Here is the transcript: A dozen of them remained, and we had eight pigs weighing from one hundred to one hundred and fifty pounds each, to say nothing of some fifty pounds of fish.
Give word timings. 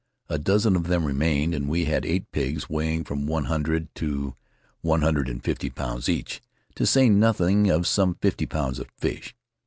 A 0.29 0.39
dozen 0.39 0.75
of 0.75 0.87
them 0.87 1.05
remained, 1.05 1.53
and 1.53 1.69
we 1.69 1.85
had 1.85 2.07
eight 2.07 2.31
pigs 2.31 2.67
weighing 2.67 3.03
from 3.03 3.27
one 3.27 3.43
hundred 3.45 3.93
to 3.93 4.35
one 4.81 5.03
hundred 5.03 5.29
and 5.29 5.43
fifty 5.43 5.69
pounds 5.69 6.09
each, 6.09 6.41
to 6.73 6.87
say 6.87 7.07
nothing 7.07 7.69
of 7.69 7.85
some 7.85 8.15
fifty 8.15 8.47
pounds 8.47 8.79
of 8.79 8.87
fish. 8.97 9.35